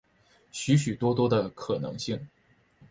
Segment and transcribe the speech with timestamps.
[0.49, 2.27] 许许多多的可能性